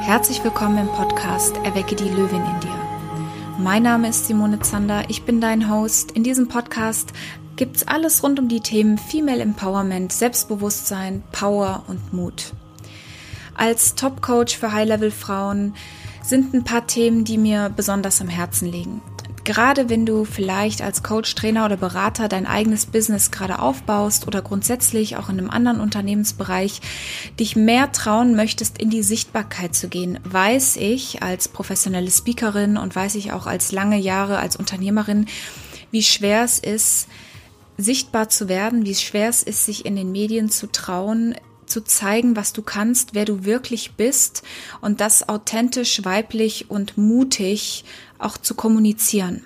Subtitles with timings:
[0.00, 2.74] Herzlich willkommen im Podcast Erwecke die Löwin in dir.
[3.58, 6.12] Mein Name ist Simone Zander, ich bin dein Host.
[6.12, 7.12] In diesem Podcast
[7.56, 12.54] gibt's alles rund um die Themen Female Empowerment, Selbstbewusstsein, Power und Mut.
[13.54, 15.74] Als Top-Coach für High-Level-Frauen
[16.22, 19.02] sind ein paar Themen, die mir besonders am Herzen liegen
[19.44, 24.42] gerade wenn du vielleicht als Coach, Trainer oder Berater dein eigenes Business gerade aufbaust oder
[24.42, 26.80] grundsätzlich auch in einem anderen Unternehmensbereich
[27.38, 32.94] dich mehr trauen möchtest, in die Sichtbarkeit zu gehen, weiß ich als professionelle Speakerin und
[32.94, 35.26] weiß ich auch als lange Jahre als Unternehmerin,
[35.90, 37.08] wie schwer es ist,
[37.76, 41.34] sichtbar zu werden, wie schwer es ist, sich in den Medien zu trauen,
[41.70, 44.42] zu zeigen, was du kannst, wer du wirklich bist
[44.80, 47.84] und das authentisch, weiblich und mutig
[48.18, 49.44] auch zu kommunizieren.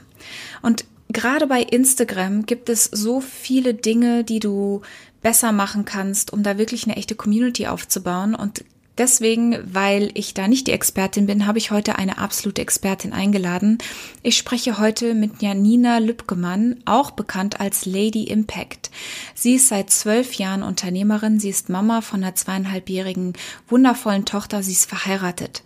[0.63, 4.83] Und gerade bei Instagram gibt es so viele Dinge, die du
[5.23, 8.35] besser machen kannst, um da wirklich eine echte Community aufzubauen.
[8.35, 8.65] Und
[8.97, 13.79] Deswegen, weil ich da nicht die Expertin bin, habe ich heute eine absolute Expertin eingeladen.
[14.23, 18.93] Ich spreche heute mit Janina Lübgemann, auch bekannt als Lady Impact.
[19.35, 21.41] Sie ist seit zwölf Jahren Unternehmerin.
[21.41, 23.33] Sie ist Mama von einer zweieinhalbjährigen
[23.69, 24.63] wundervollen Tochter.
[24.63, 25.65] Sie ist verheiratet.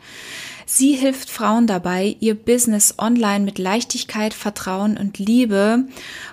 [0.64, 5.84] Sie hilft Frauen dabei, ihr Business online mit Leichtigkeit, Vertrauen und Liebe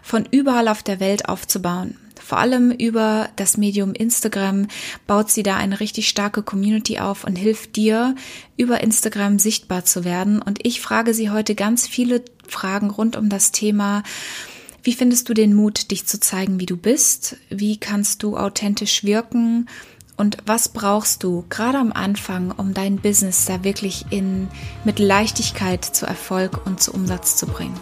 [0.02, 1.98] von überall auf der Welt aufzubauen.
[2.26, 4.66] Vor allem über das Medium Instagram
[5.06, 8.16] baut sie da eine richtig starke Community auf und hilft dir,
[8.58, 10.42] über Instagram sichtbar zu werden.
[10.42, 14.02] Und ich frage sie heute ganz viele Fragen rund um das Thema,
[14.82, 17.38] wie findest du den Mut, dich zu zeigen, wie du bist?
[17.52, 19.70] Wie kannst du authentisch wirken?
[20.18, 24.48] Und was brauchst du gerade am Anfang, um dein Business da wirklich in,
[24.84, 27.80] mit Leichtigkeit zu Erfolg und zu Umsatz zu bringen?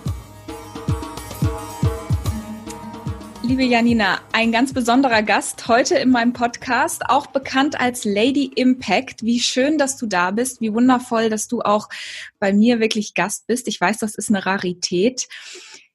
[3.54, 9.22] Liebe Janina, ein ganz besonderer Gast heute in meinem Podcast, auch bekannt als Lady Impact.
[9.22, 10.60] Wie schön, dass du da bist.
[10.60, 11.88] Wie wundervoll, dass du auch
[12.40, 13.68] bei mir wirklich Gast bist.
[13.68, 15.28] Ich weiß, das ist eine Rarität.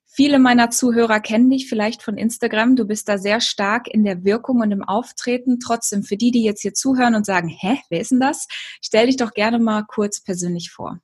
[0.04, 2.76] Viele meiner Zuhörer kennen dich vielleicht von Instagram.
[2.76, 5.58] Du bist da sehr stark in der Wirkung und im Auftreten.
[5.58, 8.46] Trotzdem, für die, die jetzt hier zuhören und sagen, hä, wer ist denn das?
[8.80, 11.00] Stell dich doch gerne mal kurz persönlich vor.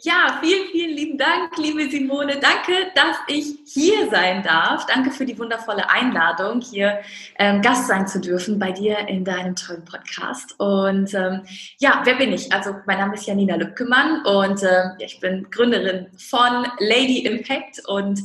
[0.00, 2.38] Ja, vielen, vielen lieben Dank, liebe Simone.
[2.38, 4.86] Danke, dass ich hier sein darf.
[4.86, 7.00] Danke für die wundervolle Einladung, hier
[7.36, 10.54] ähm, Gast sein zu dürfen bei dir in deinem tollen Podcast.
[10.60, 11.42] Und ähm,
[11.78, 12.52] ja, wer bin ich?
[12.52, 17.80] Also mein Name ist Janina Lübkemann und ähm, ich bin Gründerin von Lady Impact.
[17.88, 18.20] Und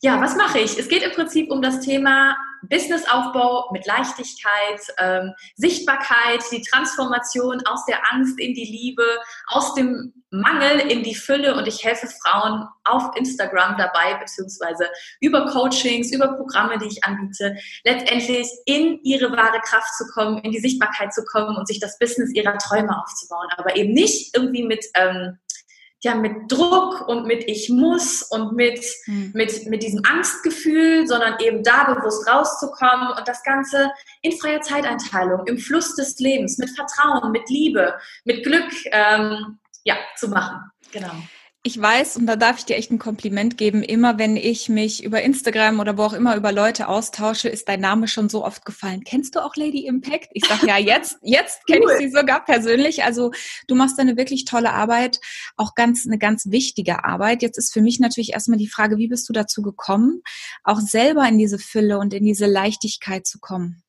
[0.00, 0.78] ja, was mache ich?
[0.78, 7.84] Es geht im Prinzip um das Thema Businessaufbau mit Leichtigkeit, ähm, Sichtbarkeit, die Transformation aus
[7.86, 9.04] der Angst in die Liebe,
[9.48, 14.86] aus dem Mangel in die Fülle und ich helfe Frauen auf Instagram dabei, beziehungsweise
[15.20, 20.52] über Coachings, über Programme, die ich anbiete, letztendlich in ihre wahre Kraft zu kommen, in
[20.52, 23.48] die Sichtbarkeit zu kommen und sich das Business ihrer Träume aufzubauen.
[23.56, 25.38] Aber eben nicht irgendwie mit ähm,
[26.02, 29.32] ja, mit Druck und mit ich muss und mit, mhm.
[29.34, 33.90] mit, mit diesem Angstgefühl, sondern eben da bewusst rauszukommen und das Ganze
[34.22, 37.94] in freier Zeiteinteilung, im Fluss des Lebens, mit Vertrauen, mit Liebe,
[38.24, 40.70] mit Glück, ähm, ja, zu machen.
[40.92, 41.14] Genau
[41.68, 45.04] ich weiß, und da darf ich dir echt ein Kompliment geben, immer wenn ich mich
[45.04, 48.64] über Instagram oder wo auch immer über Leute austausche, ist dein Name schon so oft
[48.64, 49.04] gefallen.
[49.04, 50.30] Kennst du auch Lady Impact?
[50.32, 53.04] Ich sage ja, jetzt, jetzt kenne ich sie sogar persönlich.
[53.04, 53.32] Also
[53.66, 55.20] du machst eine wirklich tolle Arbeit,
[55.58, 57.42] auch ganz, eine ganz wichtige Arbeit.
[57.42, 60.22] Jetzt ist für mich natürlich erstmal die Frage, wie bist du dazu gekommen,
[60.64, 63.82] auch selber in diese Fülle und in diese Leichtigkeit zu kommen?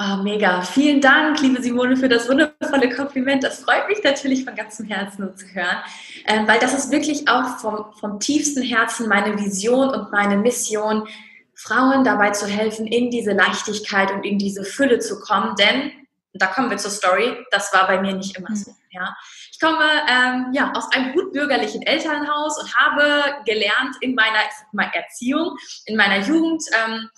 [0.00, 0.62] Oh, mega.
[0.62, 3.42] Vielen Dank, liebe Simone, für das wundervolle Kompliment.
[3.42, 5.78] Das freut mich natürlich von ganzem Herzen zu hören,
[6.24, 11.08] äh, weil das ist wirklich auch vom, vom tiefsten Herzen meine Vision und meine Mission,
[11.56, 15.56] Frauen dabei zu helfen, in diese Leichtigkeit und in diese Fülle zu kommen.
[15.56, 15.90] Denn,
[16.32, 18.70] da kommen wir zur Story, das war bei mir nicht immer so.
[18.92, 19.16] Ja.
[19.50, 24.88] Ich komme ähm, ja, aus einem gut bürgerlichen Elternhaus und habe gelernt in meiner mal,
[24.94, 25.56] Erziehung,
[25.86, 27.10] in meiner Jugend, ähm,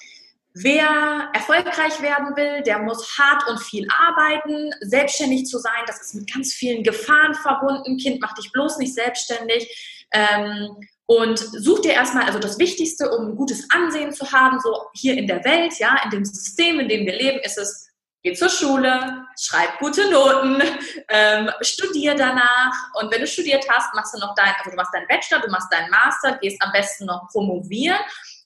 [0.54, 4.72] Wer erfolgreich werden will, der muss hart und viel arbeiten.
[4.80, 7.98] Selbstständig zu sein, das ist mit ganz vielen Gefahren verbunden.
[7.98, 10.06] Kind, mach dich bloß nicht selbstständig.
[10.12, 10.76] Ähm,
[11.06, 15.16] und such dir erstmal, also das Wichtigste, um ein gutes Ansehen zu haben, so hier
[15.16, 17.88] in der Welt, ja, in dem System, in dem wir leben, ist es,
[18.24, 20.60] geh zur Schule, schreib gute Noten,
[21.08, 22.74] ähm, studier danach.
[23.00, 25.50] Und wenn du studiert hast, machst du noch dein, also du machst deinen Bachelor, du
[25.50, 28.00] machst deinen Master, gehst am besten noch promovieren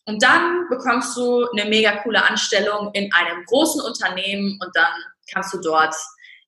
[0.07, 4.93] und dann bekommst du eine mega coole Anstellung in einem großen Unternehmen und dann
[5.33, 5.95] kannst du dort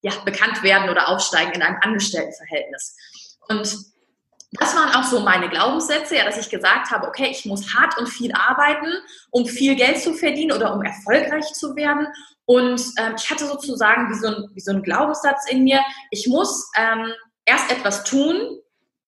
[0.03, 2.97] ja, bekannt werden oder aufsteigen in einem Angestelltenverhältnis.
[3.49, 3.77] Und
[4.53, 7.99] das waren auch so meine Glaubenssätze, ja, dass ich gesagt habe, okay, ich muss hart
[7.99, 8.93] und viel arbeiten,
[9.31, 12.07] um viel Geld zu verdienen oder um erfolgreich zu werden.
[12.45, 16.27] Und ähm, ich hatte sozusagen wie so, ein, wie so ein Glaubenssatz in mir, ich
[16.29, 17.13] muss ähm,
[17.45, 18.61] erst etwas tun,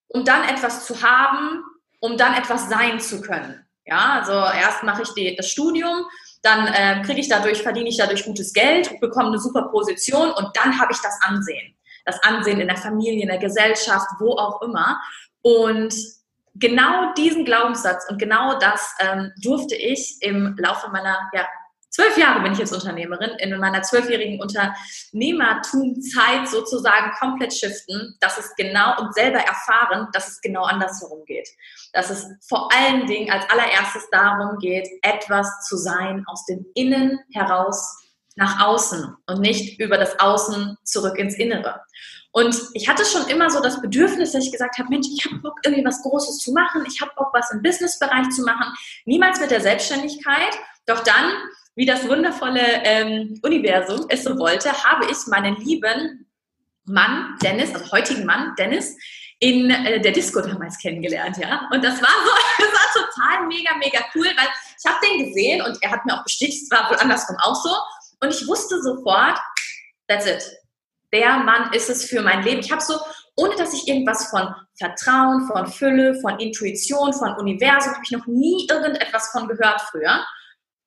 [0.09, 1.63] um dann etwas zu haben,
[2.01, 3.68] um dann etwas sein zu können.
[3.89, 6.05] Ja, also erst mache ich die, das Studium,
[6.43, 10.51] dann äh, kriege ich dadurch, verdiene ich dadurch gutes Geld, bekomme eine super Position und
[10.55, 11.75] dann habe ich das Ansehen.
[12.05, 15.01] Das Ansehen in der Familie, in der Gesellschaft, wo auch immer.
[15.43, 15.95] Und
[16.55, 21.47] genau diesen Glaubenssatz und genau das ähm, durfte ich im Laufe meiner ja,
[21.91, 28.55] zwölf Jahre bin ich jetzt Unternehmerin, in meiner zwölfjährigen Unternehmertumzeit sozusagen komplett shiften, dass es
[28.57, 31.49] genau und selber erfahren, dass es genau andersherum geht.
[31.93, 37.21] Dass es vor allen Dingen als allererstes darum geht, etwas zu sein aus dem Innen
[37.33, 37.99] heraus
[38.39, 41.81] nach außen und nicht über das Außen zurück ins Innere.
[42.31, 45.39] Und ich hatte schon immer so das Bedürfnis, dass ich gesagt habe, Mensch, ich habe
[45.39, 48.73] Bock, irgendwie was Großes zu machen, ich habe Bock, was im Businessbereich zu machen,
[49.07, 50.57] niemals mit der Selbstständigkeit.
[50.87, 51.33] Doch dann
[51.79, 56.27] wie das wundervolle ähm, Universum es so wollte, habe ich meinen lieben
[56.87, 58.97] Mann Dennis, also heutigen Mann Dennis,
[59.39, 61.69] in äh, der Disco damals kennengelernt, ja.
[61.73, 65.63] Und das war so, das war total mega, mega cool, weil ich habe den gesehen
[65.63, 67.71] und er hat mir auch bestätigt, es war wohl andersrum auch so.
[68.21, 69.39] Und ich wusste sofort,
[70.09, 70.43] that's it.
[71.13, 72.59] Der Mann ist es für mein Leben.
[72.59, 72.99] Ich habe so,
[73.37, 78.27] ohne dass ich irgendwas von Vertrauen, von Fülle, von Intuition, von Universum, habe ich noch
[78.27, 80.27] nie irgendetwas von gehört früher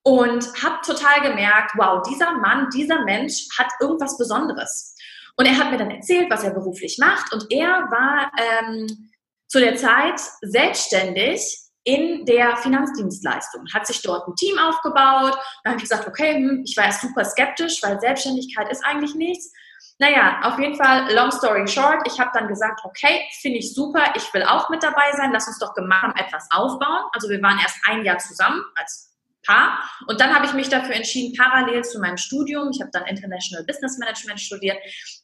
[0.04, 4.96] und habe total gemerkt, wow, dieser Mann, dieser Mensch hat irgendwas Besonderes.
[5.38, 7.34] Und er hat mir dann erzählt, was er beruflich macht.
[7.34, 9.12] Und er war ähm,
[9.48, 15.36] zu der Zeit selbstständig in der Finanzdienstleistung, hat sich dort ein Team aufgebaut.
[15.64, 19.16] Dann habe ich gesagt, okay, hm, ich war erst super skeptisch, weil Selbstständigkeit ist eigentlich
[19.16, 19.52] nichts.
[19.98, 24.04] Naja, auf jeden Fall, long story short, ich habe dann gesagt, okay, finde ich super,
[24.16, 27.06] ich will auch mit dabei sein, lass uns doch gemeinsam etwas aufbauen.
[27.14, 29.11] Also wir waren erst ein Jahr zusammen als
[29.46, 29.80] Paar.
[30.08, 33.66] Und dann habe ich mich dafür entschieden, parallel zu meinem Studium, ich habe dann International
[33.66, 34.78] Business Management studiert,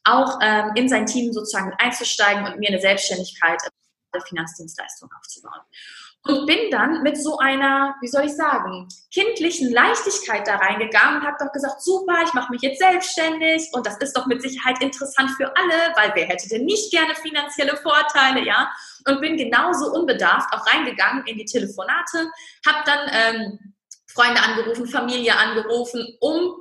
[0.04, 3.62] auch ähm, in sein Team sozusagen einzusteigen und mir eine Selbstständigkeit
[4.14, 5.62] der Finanzdienstleistung aufzubauen.
[6.24, 11.28] Und bin dann mit so einer, wie soll ich sagen, kindlichen Leichtigkeit da reingegangen und
[11.28, 14.81] habe doch gesagt, super, ich mache mich jetzt selbstständig und das ist doch mit Sicherheit
[14.81, 18.69] interessant für alle, weil wer hätte denn nicht gerne finanzielle Vorteile, ja?
[19.08, 22.30] Und bin genauso unbedarft auch reingegangen in die Telefonate,
[22.66, 23.74] habe dann ähm,
[24.18, 26.56] Freunde angerufen, Familie angerufen, um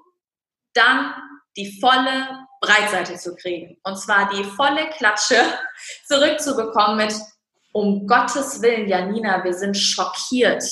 [0.75, 1.15] dann
[1.57, 3.79] die volle Breitseite zu kriegen.
[3.83, 5.37] Und zwar die volle Klatsche
[6.07, 7.15] zurückzubekommen mit,
[7.73, 10.63] um Gottes Willen, Janina, wir sind schockiert.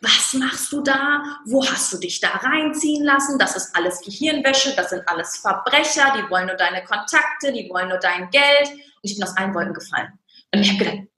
[0.00, 1.22] Was machst du da?
[1.46, 3.38] Wo hast du dich da reinziehen lassen?
[3.38, 7.88] Das ist alles Gehirnwäsche, das sind alles Verbrecher, die wollen nur deine Kontakte, die wollen
[7.88, 8.68] nur dein Geld.
[8.68, 10.18] Und ich bin aus allen Wolken gefallen.
[10.52, 11.08] Und ich habe gedacht,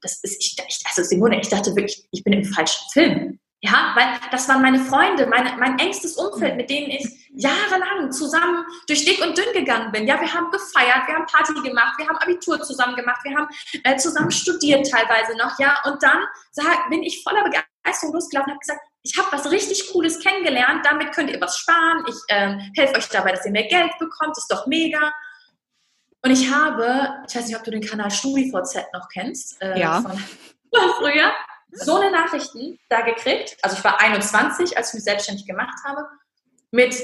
[0.00, 0.56] das ist, ich,
[0.86, 3.39] also Simone, ich dachte wirklich, ich bin im falschen Film.
[3.62, 8.64] Ja, weil das waren meine Freunde, meine, mein engstes Umfeld, mit denen ich jahrelang zusammen
[8.86, 10.06] durch dick und dünn gegangen bin.
[10.06, 13.48] Ja, wir haben gefeiert, wir haben Party gemacht, wir haben Abitur zusammen gemacht, wir haben
[13.84, 15.76] äh, zusammen studiert teilweise noch, ja.
[15.84, 19.92] Und dann sag, bin ich voller Begeisterung losgelaufen und habe gesagt, ich habe was richtig
[19.92, 23.68] Cooles kennengelernt, damit könnt ihr was sparen, ich äh, helfe euch dabei, dass ihr mehr
[23.68, 25.12] Geld bekommt, ist doch mega.
[26.22, 29.60] Und ich habe, ich weiß nicht, ob du den Kanal StudiVZ noch kennst.
[29.60, 30.00] Äh, ja.
[30.00, 30.18] Von,
[30.98, 31.32] früher
[31.72, 33.56] so eine Nachrichten da gekriegt.
[33.62, 36.06] Also ich war 21, als ich mich selbstständig gemacht habe,
[36.70, 36.94] mit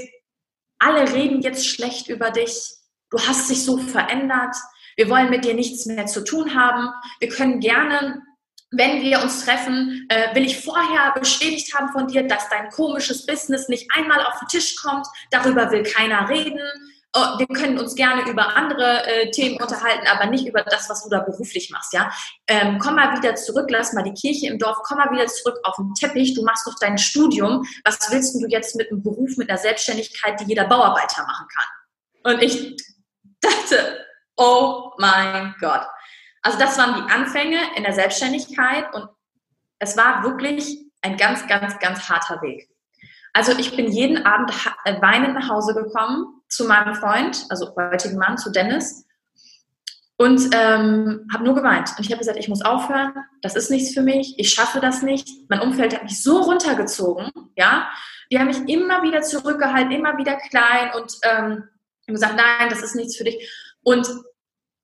[0.78, 2.74] alle reden jetzt schlecht über dich.
[3.10, 4.54] Du hast dich so verändert.
[4.96, 6.90] Wir wollen mit dir nichts mehr zu tun haben.
[7.20, 8.22] Wir können gerne,
[8.70, 13.26] wenn wir uns treffen, äh, will ich vorher bestätigt haben von dir, dass dein komisches
[13.26, 15.06] Business nicht einmal auf den Tisch kommt.
[15.30, 16.60] Darüber will keiner reden.
[17.18, 21.02] Oh, wir können uns gerne über andere äh, Themen unterhalten, aber nicht über das, was
[21.02, 22.12] du da beruflich machst, ja.
[22.46, 25.58] Ähm, komm mal wieder zurück, lass mal die Kirche im Dorf, komm mal wieder zurück
[25.62, 29.38] auf den Teppich, du machst doch dein Studium, was willst du jetzt mit einem Beruf,
[29.38, 32.34] mit einer Selbstständigkeit, die jeder Bauarbeiter machen kann?
[32.34, 32.76] Und ich
[33.40, 34.04] dachte,
[34.36, 35.86] oh mein Gott.
[36.42, 39.08] Also das waren die Anfänge in der Selbstständigkeit und
[39.78, 42.68] es war wirklich ein ganz, ganz, ganz harter Weg.
[43.32, 44.52] Also ich bin jeden Abend
[44.84, 49.04] äh, weinend nach Hause gekommen, zu meinem Freund, also heutigen Mann, zu Dennis
[50.16, 51.90] und ähm, habe nur geweint.
[51.96, 53.12] Und ich habe gesagt, ich muss aufhören,
[53.42, 55.28] das ist nichts für mich, ich schaffe das nicht.
[55.48, 57.88] Mein Umfeld hat mich so runtergezogen, ja.
[58.30, 61.68] Die haben mich immer wieder zurückgehalten, immer wieder klein und ähm,
[62.06, 63.52] gesagt, nein, das ist nichts für dich.
[63.82, 64.08] Und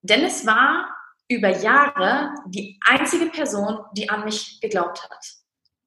[0.03, 0.95] Dennis war
[1.29, 5.25] über Jahre die einzige Person, die an mich geglaubt hat.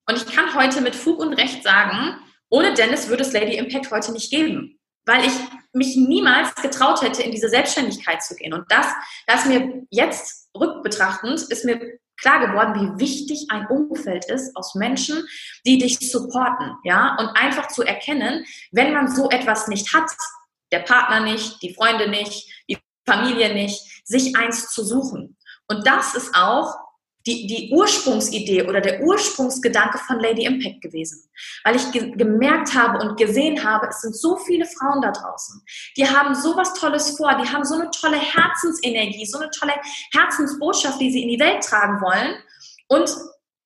[0.08, 2.18] Und ich kann heute mit Fug und Recht sagen,
[2.50, 5.34] ohne Dennis würde es Lady Impact heute nicht geben weil ich
[5.76, 8.54] mich niemals getraut hätte, in diese Selbstständigkeit zu gehen.
[8.54, 8.88] Und das,
[9.28, 15.28] das mir jetzt rückbetrachtend, ist mir klar geworden, wie wichtig ein Umfeld ist aus Menschen,
[15.66, 20.10] die dich supporten, ja, und einfach zu erkennen, wenn man so etwas nicht hat,
[20.72, 25.38] der Partner nicht, die Freunde nicht, die Familie nicht, sich eins zu suchen.
[25.68, 26.74] Und das ist auch
[27.28, 31.28] die, die Ursprungsidee oder der Ursprungsgedanke von Lady Impact gewesen.
[31.64, 35.62] Weil ich ge gemerkt habe und gesehen habe, es sind so viele Frauen da draußen,
[35.98, 39.74] die haben so was Tolles vor, die haben so eine tolle Herzensenergie, so eine tolle
[40.14, 42.36] Herzensbotschaft, die sie in die Welt tragen wollen.
[42.88, 43.10] Und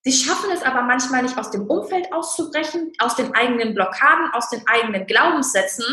[0.03, 4.49] sie schaffen es aber manchmal nicht aus dem Umfeld auszubrechen, aus den eigenen Blockaden, aus
[4.49, 5.85] den eigenen Glaubenssätzen.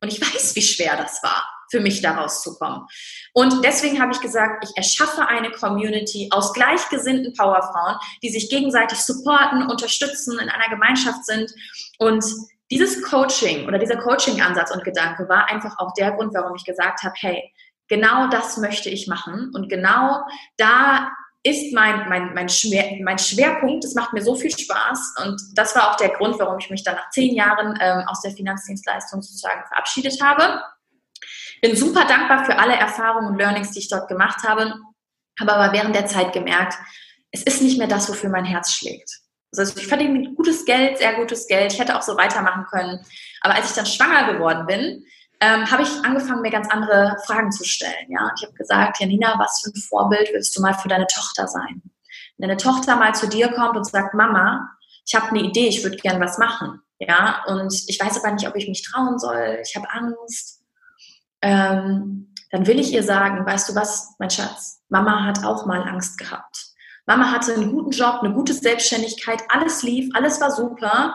[0.00, 2.86] Und ich weiß, wie schwer das war für mich da rauszukommen.
[3.32, 8.98] Und deswegen habe ich gesagt, ich erschaffe eine Community aus gleichgesinnten Powerfrauen, die sich gegenseitig
[8.98, 11.50] supporten, unterstützen, in einer Gemeinschaft sind.
[11.98, 12.24] Und
[12.70, 17.02] dieses Coaching oder dieser Coaching-Ansatz und Gedanke war einfach auch der Grund, warum ich gesagt
[17.02, 17.52] habe, hey,
[17.88, 19.52] genau das möchte ich machen.
[19.54, 20.22] Und genau
[20.56, 21.10] da
[21.42, 23.84] ist mein, mein, mein, Schwer, mein Schwerpunkt.
[23.84, 25.14] Es macht mir so viel Spaß.
[25.24, 28.20] Und das war auch der Grund, warum ich mich dann nach zehn Jahren ähm, aus
[28.20, 30.60] der Finanzdienstleistung sozusagen verabschiedet habe
[31.60, 34.74] bin super dankbar für alle Erfahrungen und Learnings, die ich dort gemacht habe,
[35.38, 36.74] habe aber während der Zeit gemerkt,
[37.32, 39.20] es ist nicht mehr das, wofür mein Herz schlägt.
[39.56, 41.72] Also ich verdiene gutes Geld, sehr gutes Geld.
[41.72, 43.04] Ich hätte auch so weitermachen können.
[43.40, 45.04] Aber als ich dann schwanger geworden bin,
[45.40, 48.10] ähm, habe ich angefangen, mir ganz andere Fragen zu stellen.
[48.10, 51.48] Ja, ich habe gesagt, Janina, was für ein Vorbild willst du mal für deine Tochter
[51.48, 51.82] sein?
[52.36, 54.70] Wenn deine Tochter mal zu dir kommt und sagt, Mama,
[55.06, 56.80] ich habe eine Idee, ich würde gern was machen.
[56.98, 59.58] Ja, und ich weiß aber nicht, ob ich mich trauen soll.
[59.64, 60.59] Ich habe Angst
[61.42, 65.82] ähm, dann will ich ihr sagen, weißt du was, mein Schatz, Mama hat auch mal
[65.82, 66.66] Angst gehabt.
[67.06, 71.14] Mama hatte einen guten Job, eine gute Selbstständigkeit, alles lief, alles war super.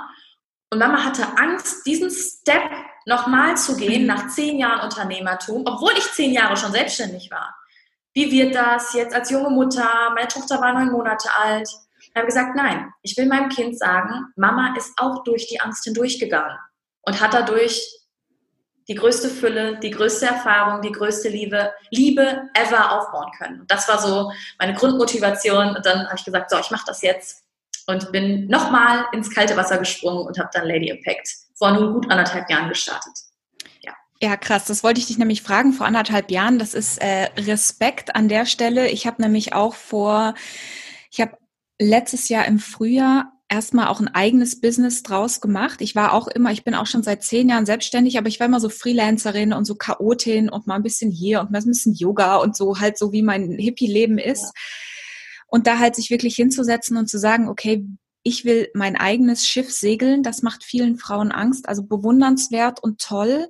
[0.71, 2.63] Und Mama hatte Angst, diesen Step
[3.05, 7.55] nochmal zu gehen nach zehn Jahren Unternehmertum, obwohl ich zehn Jahre schon selbstständig war.
[8.13, 10.11] Wie wird das jetzt als junge Mutter?
[10.15, 11.69] Meine Tochter war neun Monate alt.
[11.99, 15.83] Ich habe gesagt, nein, ich will meinem Kind sagen, Mama ist auch durch die Angst
[15.83, 16.57] hindurchgegangen
[17.01, 18.04] und hat dadurch
[18.87, 23.61] die größte Fülle, die größte Erfahrung, die größte Liebe, Liebe ever aufbauen können.
[23.61, 25.75] Und das war so meine Grundmotivation.
[25.75, 27.43] Und dann habe ich gesagt, so, ich mache das jetzt
[27.87, 32.11] und bin nochmal ins kalte Wasser gesprungen und habe dann Lady Impact vor nun gut
[32.11, 33.13] anderthalb Jahren gestartet.
[34.21, 34.37] Ja.
[34.37, 34.65] Krass.
[34.65, 36.57] Das wollte ich dich nämlich fragen vor anderthalb Jahren.
[36.59, 38.89] Das ist äh, Respekt an der Stelle.
[38.89, 40.33] Ich habe nämlich auch vor,
[41.11, 41.37] ich habe
[41.79, 45.81] letztes Jahr im Frühjahr erstmal auch ein eigenes Business draus gemacht.
[45.81, 48.47] Ich war auch immer, ich bin auch schon seit zehn Jahren selbstständig, aber ich war
[48.47, 51.93] immer so Freelancerin und so Chaotin und mal ein bisschen hier und mal ein bisschen
[51.93, 54.43] Yoga und so halt so wie mein Hippie-Leben ist.
[54.43, 54.51] Ja.
[55.47, 57.85] Und da halt sich wirklich hinzusetzen und zu sagen, okay,
[58.23, 63.47] ich will mein eigenes Schiff segeln, das macht vielen Frauen Angst, also bewundernswert und toll.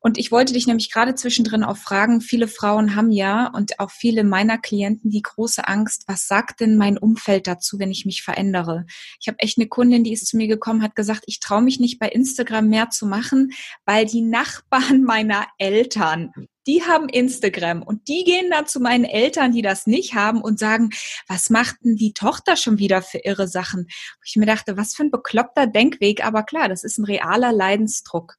[0.00, 3.90] Und ich wollte dich nämlich gerade zwischendrin auch fragen, viele Frauen haben ja und auch
[3.90, 8.22] viele meiner Klienten die große Angst, was sagt denn mein Umfeld dazu, wenn ich mich
[8.22, 8.86] verändere?
[9.20, 11.80] Ich habe echt eine Kundin, die ist zu mir gekommen, hat gesagt, ich traue mich
[11.80, 13.52] nicht bei Instagram mehr zu machen,
[13.84, 16.32] weil die Nachbarn meiner Eltern,
[16.66, 20.58] die haben Instagram und die gehen dann zu meinen Eltern, die das nicht haben und
[20.58, 20.90] sagen,
[21.28, 23.84] was macht denn die Tochter schon wieder für irre Sachen?
[23.84, 27.52] Wo ich mir dachte, was für ein bekloppter Denkweg, aber klar, das ist ein realer
[27.52, 28.34] Leidensdruck.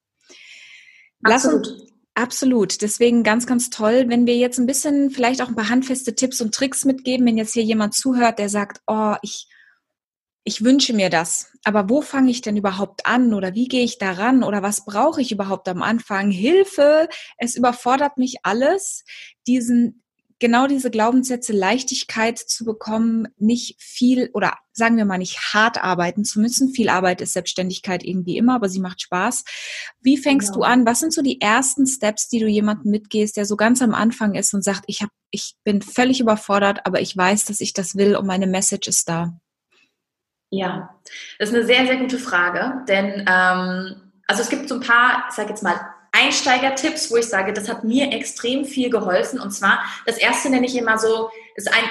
[1.22, 1.66] Absolut.
[1.66, 2.82] Lass uns, absolut.
[2.82, 6.40] Deswegen ganz, ganz toll, wenn wir jetzt ein bisschen vielleicht auch ein paar handfeste Tipps
[6.40, 9.48] und Tricks mitgeben, wenn jetzt hier jemand zuhört, der sagt, oh, ich,
[10.44, 13.98] ich wünsche mir das, aber wo fange ich denn überhaupt an oder wie gehe ich
[13.98, 16.30] daran oder was brauche ich überhaupt am Anfang?
[16.30, 19.04] Hilfe, es überfordert mich alles,
[19.46, 20.02] diesen
[20.38, 26.24] genau diese Glaubenssätze Leichtigkeit zu bekommen, nicht viel oder sagen wir mal nicht hart arbeiten
[26.24, 26.70] zu müssen.
[26.70, 29.44] Viel Arbeit ist Selbstständigkeit irgendwie immer, aber sie macht Spaß.
[30.00, 30.60] Wie fängst genau.
[30.60, 30.86] du an?
[30.86, 34.34] Was sind so die ersten Steps, die du jemandem mitgehst, der so ganz am Anfang
[34.34, 37.96] ist und sagt, ich hab, ich bin völlig überfordert, aber ich weiß, dass ich das
[37.96, 39.32] will und meine Message ist da?
[40.50, 40.98] Ja,
[41.38, 45.26] das ist eine sehr, sehr gute Frage, denn ähm, also es gibt so ein paar,
[45.28, 49.40] ich sage jetzt mal, Einsteigertipps, wo ich sage, das hat mir extrem viel geholfen.
[49.40, 51.84] Und zwar, das erste nenne ich immer so, ist ein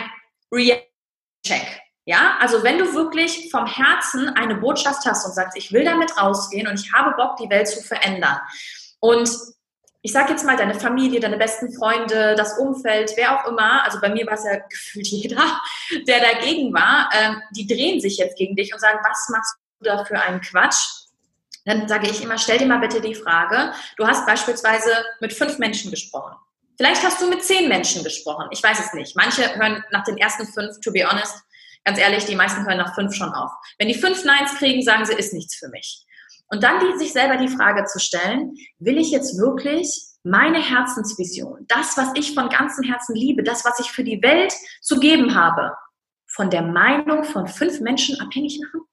[0.51, 1.81] Reality-Check.
[2.05, 6.15] Ja, also wenn du wirklich vom Herzen eine Botschaft hast und sagst, ich will damit
[6.17, 8.39] rausgehen und ich habe Bock, die Welt zu verändern.
[8.99, 9.29] Und
[10.01, 13.99] ich sage jetzt mal, deine Familie, deine besten Freunde, das Umfeld, wer auch immer, also
[13.99, 15.61] bei mir war es ja gefühlt jeder,
[16.07, 19.85] der dagegen war, ähm, die drehen sich jetzt gegen dich und sagen, was machst du
[19.85, 21.06] da für einen Quatsch?
[21.67, 25.59] Dann sage ich immer, stell dir mal bitte die Frage, du hast beispielsweise mit fünf
[25.59, 26.33] Menschen gesprochen.
[26.77, 28.47] Vielleicht hast du mit zehn Menschen gesprochen.
[28.51, 29.17] Ich weiß es nicht.
[29.17, 31.43] Manche hören nach den ersten fünf, to be honest,
[31.83, 33.51] ganz ehrlich, die meisten hören nach fünf schon auf.
[33.77, 36.05] Wenn die fünf Neins kriegen, sagen sie, ist nichts für mich.
[36.47, 41.65] Und dann die, sich selber die Frage zu stellen, will ich jetzt wirklich meine Herzensvision,
[41.67, 45.35] das, was ich von ganzem Herzen liebe, das, was ich für die Welt zu geben
[45.35, 45.73] habe,
[46.27, 48.87] von der Meinung von fünf Menschen abhängig machen?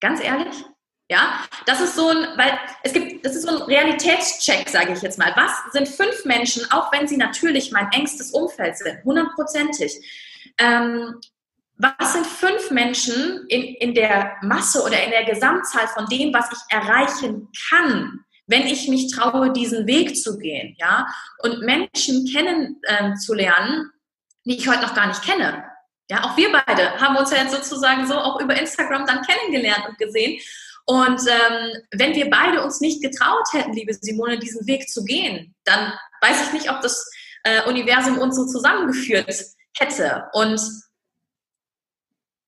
[0.00, 0.64] Ganz ehrlich?
[1.12, 5.02] Ja, das ist so ein, weil es gibt, das ist so ein Realitätscheck, sage ich
[5.02, 5.30] jetzt mal.
[5.36, 9.92] Was sind fünf Menschen, auch wenn sie natürlich mein engstes Umfeld sind, hundertprozentig?
[10.56, 11.20] Ähm,
[11.76, 16.50] was sind fünf Menschen in, in der Masse oder in der Gesamtzahl von dem, was
[16.50, 21.06] ich erreichen kann, wenn ich mich traue, diesen Weg zu gehen, ja?
[21.42, 25.62] Und Menschen kennenzulernen, äh, die ich heute noch gar nicht kenne.
[26.10, 29.86] Ja, auch wir beide haben uns ja jetzt sozusagen so auch über Instagram dann kennengelernt
[29.90, 30.40] und gesehen.
[30.84, 35.54] Und ähm, wenn wir beide uns nicht getraut hätten, liebe Simone, diesen Weg zu gehen,
[35.64, 37.08] dann weiß ich nicht, ob das
[37.44, 39.32] äh, Universum uns so zusammengeführt
[39.78, 40.24] hätte.
[40.32, 40.60] Und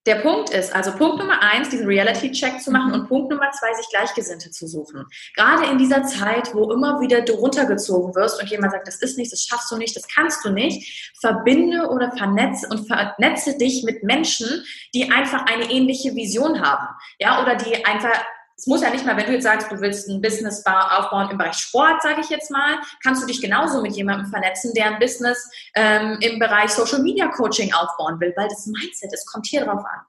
[0.05, 3.73] der Punkt ist, also Punkt Nummer eins, diesen Reality-Check zu machen und Punkt Nummer zwei,
[3.73, 5.05] sich Gleichgesinnte zu suchen.
[5.35, 9.17] Gerade in dieser Zeit, wo immer wieder du runtergezogen wirst und jemand sagt, das ist
[9.17, 13.83] nichts, das schaffst du nicht, das kannst du nicht, verbinde oder vernetze und vernetze dich
[13.83, 16.87] mit Menschen, die einfach eine ähnliche Vision haben.
[17.19, 18.23] Ja, oder die einfach
[18.57, 21.37] es muss ja nicht mal, wenn du jetzt sagst, du willst ein Business aufbauen im
[21.37, 24.99] Bereich Sport, sage ich jetzt mal, kannst du dich genauso mit jemandem vernetzen, der ein
[24.99, 29.65] Business ähm, im Bereich Social Media Coaching aufbauen will, weil das Mindset, es kommt hier
[29.65, 30.01] drauf an.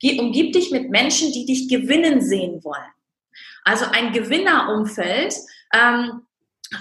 [0.00, 2.92] Geh, umgib dich mit Menschen, die dich gewinnen sehen wollen.
[3.64, 5.34] Also ein Gewinnerumfeld
[5.72, 6.26] ähm,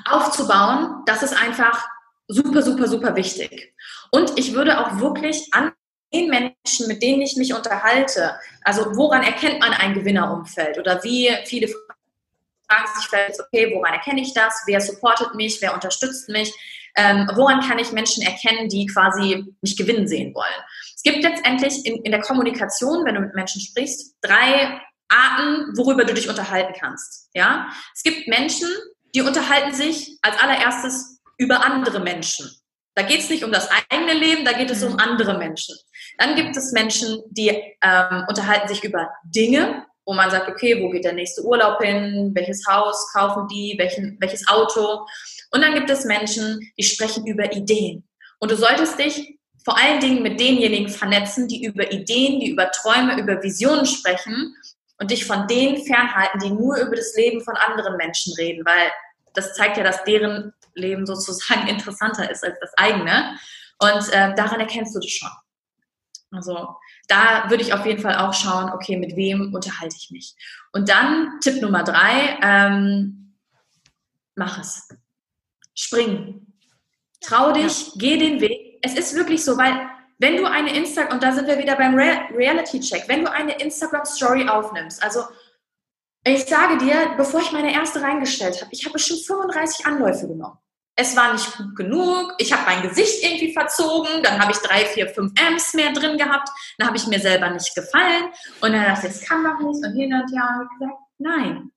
[0.05, 1.87] aufzubauen, das ist einfach
[2.27, 3.73] super, super, super wichtig.
[4.11, 5.71] Und ich würde auch wirklich an
[6.13, 11.29] den Menschen, mit denen ich mich unterhalte, also woran erkennt man ein Gewinnerumfeld oder wie
[11.45, 14.63] viele fragen sich vielleicht, okay, woran erkenne ich das?
[14.65, 15.61] Wer supportet mich?
[15.61, 16.53] Wer unterstützt mich?
[16.95, 20.63] Ähm, woran kann ich Menschen erkennen, die quasi mich gewinnen sehen wollen?
[20.95, 24.79] Es gibt letztendlich in, in der Kommunikation, wenn du mit Menschen sprichst, drei
[25.09, 27.29] Arten, worüber du dich unterhalten kannst.
[27.33, 28.69] Ja, es gibt Menschen,
[29.15, 32.49] die unterhalten sich als allererstes über andere Menschen.
[32.95, 34.99] Da geht es nicht um das eigene Leben, da geht es um mhm.
[34.99, 35.75] andere Menschen.
[36.17, 40.89] Dann gibt es Menschen, die ähm, unterhalten sich über Dinge, wo man sagt, okay, wo
[40.89, 45.05] geht der nächste Urlaub hin, welches Haus kaufen die, welchen, welches Auto.
[45.51, 48.07] Und dann gibt es Menschen, die sprechen über Ideen.
[48.39, 52.69] Und du solltest dich vor allen Dingen mit denjenigen vernetzen, die über Ideen, die über
[52.71, 54.55] Träume, über Visionen sprechen
[54.99, 58.91] und dich von denen fernhalten, die nur über das Leben von anderen Menschen reden, weil
[59.33, 63.37] das zeigt ja, dass deren Leben sozusagen interessanter ist als das eigene.
[63.79, 65.29] Und äh, daran erkennst du das schon.
[66.33, 66.75] Also
[67.07, 70.35] da würde ich auf jeden Fall auch schauen, okay, mit wem unterhalte ich mich.
[70.71, 73.35] Und dann Tipp Nummer drei, ähm,
[74.35, 74.89] mach es.
[75.75, 76.47] Spring.
[77.21, 77.93] Trau dich, ja.
[77.97, 78.79] geh den Weg.
[78.81, 81.95] Es ist wirklich so, weil wenn du eine Instagram, und da sind wir wieder beim
[81.95, 85.23] Re Reality-Check, wenn du eine Instagram-Story aufnimmst, also
[86.25, 90.57] ich sage dir, bevor ich meine erste reingestellt habe, ich habe schon 35 Anläufe genommen
[90.95, 94.85] es war nicht gut genug, ich habe mein Gesicht irgendwie verzogen, dann habe ich drei,
[94.85, 98.25] vier, fünf Amps mehr drin gehabt, dann habe ich mir selber nicht gefallen.
[98.61, 99.83] Und dann dachte ich, das kann doch nicht.
[99.83, 100.59] Und hin und her.
[100.59, 101.71] Und gesagt, nein.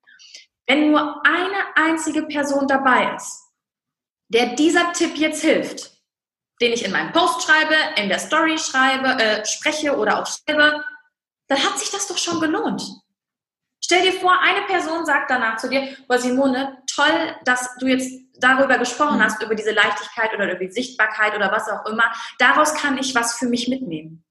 [0.67, 3.43] Wenn nur eine einzige Person dabei ist,
[4.29, 5.93] der dieser Tipp jetzt hilft,
[6.61, 10.85] den ich in meinem Post schreibe, in der Story schreibe, äh, spreche oder auch schreibe,
[11.49, 12.83] dann hat sich das doch schon gelohnt.
[13.87, 18.11] Stell dir vor, eine Person sagt danach zu dir, boah Simone, toll, dass du jetzt
[18.41, 19.23] darüber gesprochen mhm.
[19.23, 22.03] hast, über diese Leichtigkeit oder über die Sichtbarkeit oder was auch immer,
[22.41, 24.25] daraus kann ich was für mich mitnehmen.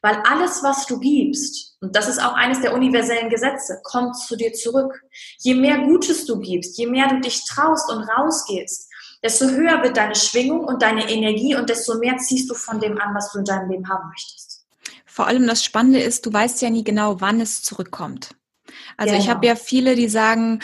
[0.00, 4.34] Weil alles, was du gibst, und das ist auch eines der universellen Gesetze, kommt zu
[4.34, 5.02] dir zurück.
[5.40, 8.88] Je mehr Gutes du gibst, je mehr du dich traust und rausgehst,
[9.22, 12.98] desto höher wird deine Schwingung und deine Energie und desto mehr ziehst du von dem
[12.98, 14.64] an, was du in deinem Leben haben möchtest.
[15.04, 18.30] Vor allem das Spannende ist, du weißt ja nie genau, wann es zurückkommt.
[18.96, 19.24] Also genau.
[19.24, 20.60] ich habe ja viele, die sagen,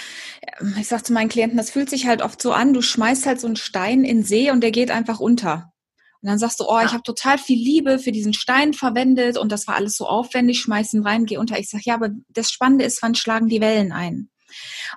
[0.79, 3.41] ich sage zu meinen Klienten, das fühlt sich halt oft so an, du schmeißt halt
[3.41, 5.73] so einen Stein in den See und der geht einfach unter.
[6.21, 9.53] Und dann sagst du, oh, ich habe total viel Liebe für diesen Stein verwendet und
[9.53, 11.59] das war alles so aufwendig, schmeiß ihn rein, geh unter.
[11.61, 14.29] Ich sage, ja, aber das Spannende ist, wann schlagen die Wellen ein?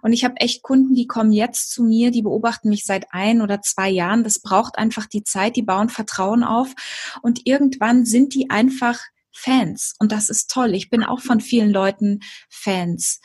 [0.02, 3.42] Und ich habe echt Kunden, die kommen jetzt zu mir, die beobachten mich seit ein
[3.42, 4.24] oder zwei Jahren.
[4.24, 6.74] Das braucht einfach die Zeit, die bauen Vertrauen auf
[7.22, 9.00] und irgendwann sind die einfach
[9.32, 9.96] Fans.
[10.00, 10.74] Und das ist toll.
[10.76, 13.20] Ich bin auch von vielen Leuten Fans.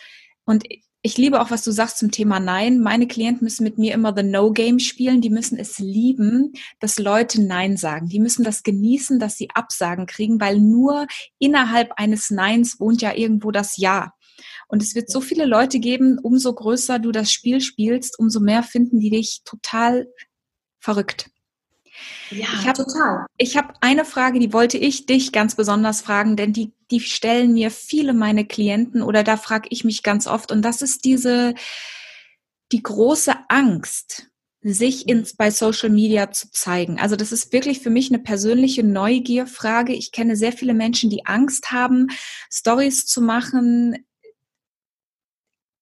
[0.44, 0.64] Und
[1.06, 2.80] ich liebe auch, was du sagst zum Thema Nein.
[2.80, 5.20] Meine Klienten müssen mit mir immer The No-Game spielen.
[5.20, 8.08] Die müssen es lieben, dass Leute Nein sagen.
[8.08, 11.06] Die müssen das genießen, dass sie Absagen kriegen, weil nur
[11.38, 14.14] innerhalb eines Neins wohnt ja irgendwo das Ja.
[14.66, 18.64] Und es wird so viele Leute geben, umso größer du das Spiel spielst, umso mehr
[18.64, 20.08] finden die dich total
[20.80, 21.30] verrückt.
[22.30, 23.26] Ja, ich hab, total.
[23.38, 27.52] Ich habe eine Frage, die wollte ich dich ganz besonders fragen, denn die, die stellen
[27.52, 31.54] mir viele meine Klienten oder da frage ich mich ganz oft und das ist diese,
[32.72, 34.28] die große Angst,
[34.62, 36.98] sich ins, bei Social Media zu zeigen.
[36.98, 39.92] Also das ist wirklich für mich eine persönliche Neugierfrage.
[39.92, 42.08] Ich kenne sehr viele Menschen, die Angst haben,
[42.50, 44.04] Stories zu machen,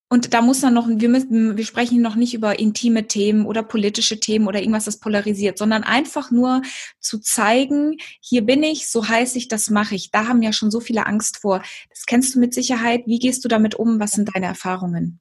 [0.09, 3.63] und da muss dann noch, wir müssen, wir sprechen noch nicht über intime Themen oder
[3.63, 6.63] politische Themen oder irgendwas, das polarisiert, sondern einfach nur
[7.01, 10.11] zu zeigen, hier bin ich, so heiß ich, das mache ich.
[10.11, 11.63] Da haben ja schon so viele Angst vor.
[11.91, 13.03] Das kennst du mit Sicherheit.
[13.07, 13.99] Wie gehst du damit um?
[13.99, 15.21] Was sind deine Erfahrungen?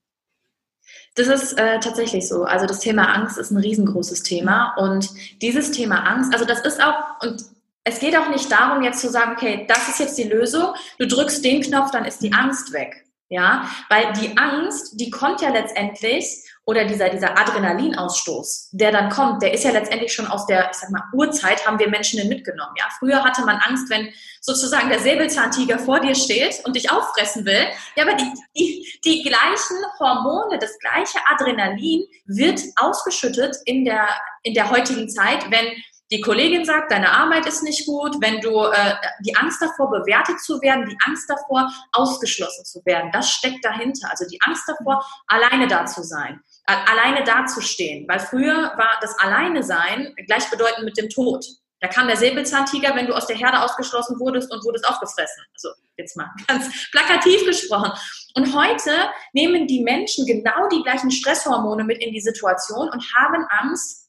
[1.15, 2.43] Das ist äh, tatsächlich so.
[2.43, 5.09] Also das Thema Angst ist ein riesengroßes Thema und
[5.41, 7.43] dieses Thema Angst, also das ist auch und
[7.83, 10.73] es geht auch nicht darum, jetzt zu sagen, okay, das ist jetzt die Lösung.
[10.99, 13.02] Du drückst den Knopf, dann ist die Angst weg.
[13.33, 16.23] Ja, weil die Angst, die kommt ja letztendlich,
[16.65, 20.77] oder dieser, dieser Adrenalinausstoß, der dann kommt, der ist ja letztendlich schon aus der, ich
[20.77, 22.75] sag mal, Urzeit haben wir Menschen den mitgenommen.
[22.77, 24.07] Ja, früher hatte man Angst, wenn
[24.39, 27.65] sozusagen der Säbelzahntiger vor dir steht und dich auffressen will.
[27.95, 34.09] Ja, aber die, die, die gleichen Hormone, das gleiche Adrenalin wird ausgeschüttet in der,
[34.43, 35.73] in der heutigen Zeit, wenn
[36.11, 40.39] die Kollegin sagt, deine Arbeit ist nicht gut, wenn du äh, die Angst davor, bewertet
[40.41, 44.09] zu werden, die Angst davor, ausgeschlossen zu werden, das steckt dahinter.
[44.11, 48.05] Also die Angst davor, alleine da zu sein, alleine dazustehen.
[48.07, 51.45] Weil früher war das Alleine sein gleichbedeutend mit dem Tod.
[51.79, 55.43] Da kam der Säbelzahntiger, wenn du aus der Herde ausgeschlossen wurdest und wurdest aufgefressen.
[55.53, 57.91] Also jetzt mal ganz plakativ gesprochen.
[58.35, 63.45] Und heute nehmen die Menschen genau die gleichen Stresshormone mit in die Situation und haben
[63.49, 64.02] Angst,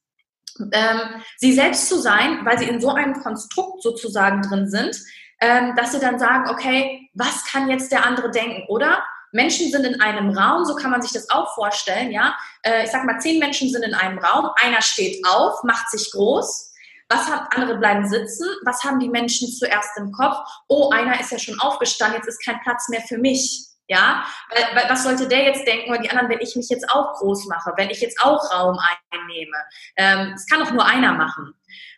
[0.72, 1.00] ähm,
[1.36, 4.96] sie selbst zu sein, weil sie in so einem Konstrukt sozusagen drin sind,
[5.40, 8.64] ähm, dass sie dann sagen, okay, was kann jetzt der andere denken?
[8.68, 12.36] Oder Menschen sind in einem Raum, so kann man sich das auch vorstellen, ja.
[12.62, 16.10] Äh, ich sag mal, zehn Menschen sind in einem Raum, einer steht auf, macht sich
[16.12, 16.72] groß.
[17.08, 18.46] Was haben andere bleiben sitzen?
[18.64, 20.36] Was haben die Menschen zuerst im Kopf?
[20.68, 23.73] Oh, einer ist ja schon aufgestanden, jetzt ist kein Platz mehr für mich.
[23.86, 26.88] Ja, weil, weil, was sollte der jetzt denken oder die anderen, wenn ich mich jetzt
[26.88, 28.78] auch groß mache, wenn ich jetzt auch Raum
[29.12, 29.56] einnehme?
[29.96, 31.54] Ähm, das kann doch nur einer machen.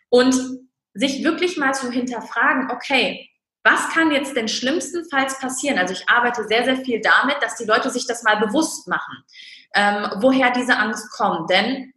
[0.09, 0.35] Und
[0.93, 3.29] sich wirklich mal zu hinterfragen, okay,
[3.63, 5.77] was kann jetzt denn schlimmstenfalls passieren?
[5.77, 9.23] Also ich arbeite sehr, sehr viel damit, dass die Leute sich das mal bewusst machen,
[9.75, 11.49] ähm, woher diese Angst kommt.
[11.49, 11.93] Denn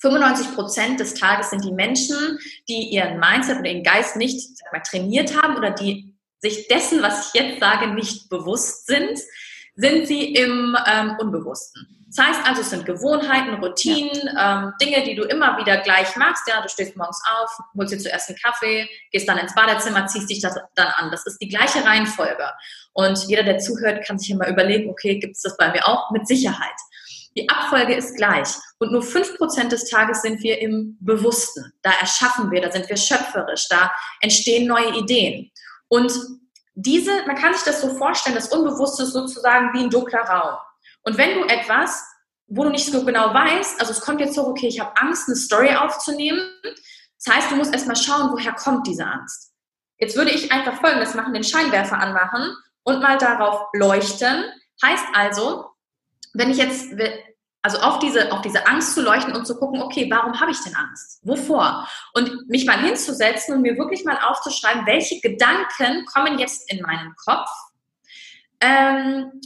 [0.00, 4.80] 95 Prozent des Tages sind die Menschen, die ihren Mindset oder ihren Geist nicht mal,
[4.80, 6.13] trainiert haben oder die
[6.44, 9.18] sich dessen, was ich jetzt sage, nicht bewusst sind,
[9.76, 11.88] sind sie im ähm, Unbewussten.
[12.14, 14.62] Das heißt also, es sind Gewohnheiten, Routinen, ja.
[14.62, 16.48] ähm, Dinge, die du immer wieder gleich machst.
[16.48, 20.30] Ja, du stehst morgens auf, holst dir zuerst einen Kaffee, gehst dann ins Badezimmer, ziehst
[20.30, 21.10] dich das dann an.
[21.10, 22.48] Das ist die gleiche Reihenfolge.
[22.92, 26.12] Und jeder, der zuhört, kann sich immer überlegen, okay, gibt es das bei mir auch?
[26.12, 26.76] Mit Sicherheit.
[27.36, 28.48] Die Abfolge ist gleich.
[28.78, 31.72] Und nur fünf Prozent des Tages sind wir im Bewussten.
[31.82, 35.50] Da erschaffen wir, da sind wir schöpferisch, da entstehen neue Ideen.
[35.94, 36.12] Und
[36.74, 40.58] diese, man kann sich das so vorstellen, das Unbewusste ist sozusagen wie ein dunkler Raum.
[41.04, 42.04] Und wenn du etwas,
[42.48, 45.28] wo du nicht so genau weißt, also es kommt jetzt so, okay, ich habe Angst,
[45.28, 46.40] eine Story aufzunehmen.
[46.64, 49.52] Das heißt, du musst erstmal schauen, woher kommt diese Angst.
[50.00, 54.46] Jetzt würde ich einfach folgendes machen, den Scheinwerfer anmachen und mal darauf leuchten.
[54.84, 55.70] Heißt also,
[56.32, 56.90] wenn ich jetzt
[57.64, 60.60] also auf diese, auf diese Angst zu leuchten und zu gucken, okay, warum habe ich
[60.60, 61.20] denn Angst?
[61.22, 61.88] Wovor?
[62.12, 67.14] Und mich mal hinzusetzen und mir wirklich mal aufzuschreiben, welche Gedanken kommen jetzt in meinen
[67.16, 67.48] Kopf,
[68.60, 69.40] ähm,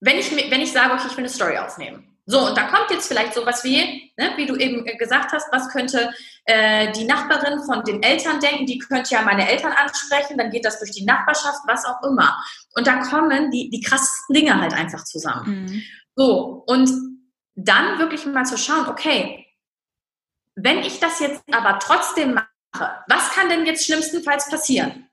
[0.00, 2.18] wenn, ich, wenn ich sage, okay, ich will eine Story aufnehmen.
[2.26, 5.68] So, und da kommt jetzt vielleicht sowas wie, ne, wie du eben gesagt hast, was
[5.68, 6.12] könnte
[6.46, 10.64] äh, die Nachbarin von den Eltern denken, die könnte ja meine Eltern ansprechen, dann geht
[10.64, 12.36] das durch die Nachbarschaft, was auch immer.
[12.74, 15.66] Und da kommen die, die krassesten Dinge halt einfach zusammen.
[15.66, 15.82] Mhm.
[16.16, 17.13] So, und
[17.54, 19.46] dann wirklich mal zu schauen, okay,
[20.56, 25.08] wenn ich das jetzt aber trotzdem mache, was kann denn jetzt schlimmstenfalls passieren?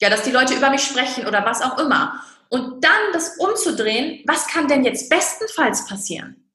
[0.00, 2.22] Ja, dass die Leute über mich sprechen oder was auch immer.
[2.48, 6.50] Und dann das umzudrehen, was kann denn jetzt bestenfalls passieren?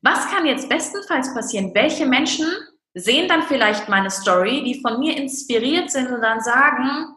[0.00, 1.72] Was kann jetzt bestenfalls passieren?
[1.74, 2.46] Welche Menschen
[2.94, 7.14] sehen dann vielleicht meine Story, die von mir inspiriert sind und dann sagen,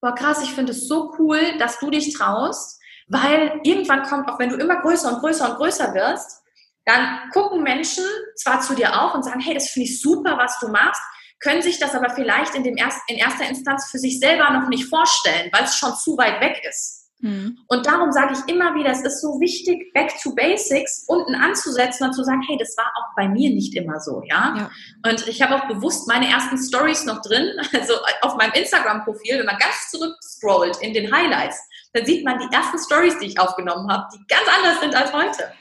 [0.00, 4.38] boah krass, ich finde es so cool, dass du dich traust, weil irgendwann kommt, auch
[4.38, 6.42] wenn du immer größer und größer und größer wirst,
[6.84, 8.04] dann gucken Menschen
[8.36, 11.02] zwar zu dir auf und sagen, hey, das finde ich super, was du machst,
[11.40, 14.68] können sich das aber vielleicht in, dem erst, in erster Instanz für sich selber noch
[14.68, 17.04] nicht vorstellen, weil es schon zu weit weg ist.
[17.20, 17.58] Mhm.
[17.68, 22.06] Und darum sage ich immer wieder, es ist so wichtig, back to basics unten anzusetzen
[22.06, 24.54] und zu sagen, hey, das war auch bei mir nicht immer so, ja.
[24.56, 24.70] ja.
[25.10, 29.46] Und ich habe auch bewusst meine ersten Stories noch drin, also auf meinem Instagram-Profil, wenn
[29.46, 31.58] man ganz zurück scrollt in den Highlights,
[31.94, 35.12] dann sieht man die ersten Stories, die ich aufgenommen habe, die ganz anders sind als
[35.12, 35.52] heute.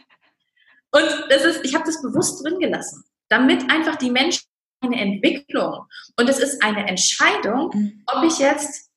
[0.91, 4.43] Und das ist, ich habe das bewusst drin gelassen, damit einfach die Menschen
[4.81, 5.85] eine Entwicklung
[6.17, 8.03] und es ist eine Entscheidung, mhm.
[8.07, 8.89] ob ich jetzt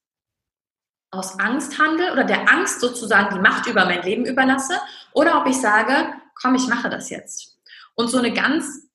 [1.13, 4.81] aus Angst handle oder der Angst sozusagen die Macht über mein Leben überlasse
[5.13, 7.59] oder ob ich sage, komm, ich mache das jetzt.
[7.95, 8.89] Und so eine ganz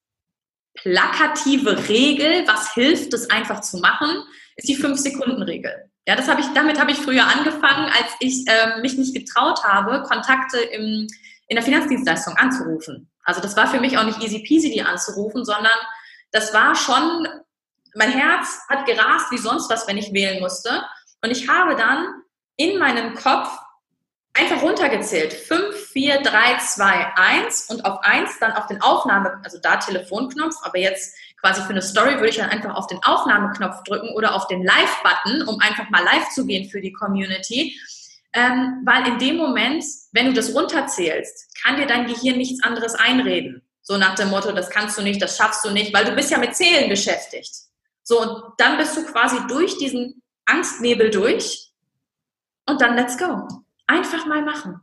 [0.73, 4.23] plakative Regel, was hilft, das einfach zu machen,
[4.57, 5.90] ist die Fünf-Sekunden-Regel.
[6.07, 9.63] Ja, das habe ich, damit habe ich früher angefangen, als ich äh, mich nicht getraut
[9.63, 11.07] habe, Kontakte im,
[11.47, 13.09] in der Finanzdienstleistung anzurufen.
[13.23, 15.77] Also das war für mich auch nicht easy peasy, die anzurufen, sondern
[16.31, 17.27] das war schon,
[17.93, 20.83] mein Herz hat gerast wie sonst was, wenn ich wählen musste.
[21.21, 22.23] Und ich habe dann
[22.55, 23.49] in meinem Kopf
[24.33, 25.33] einfach runtergezählt.
[25.33, 30.55] 5, 4, 3, 2, 1 und auf 1 dann auf den Aufnahme, also da Telefonknopf,
[30.61, 34.35] aber jetzt quasi für eine Story würde ich dann einfach auf den Aufnahmeknopf drücken oder
[34.35, 37.77] auf den Live-Button, um einfach mal live zu gehen für die Community.
[38.33, 42.95] Ähm, weil in dem Moment, wenn du das runterzählst, kann dir dein Gehirn nichts anderes
[42.95, 43.61] einreden.
[43.81, 46.31] So nach dem Motto, das kannst du nicht, das schaffst du nicht, weil du bist
[46.31, 47.51] ja mit Zählen beschäftigt.
[48.03, 51.71] So, und dann bist du quasi durch diesen Angstnebel durch
[52.67, 53.47] und dann let's go.
[53.87, 54.79] Einfach mal machen.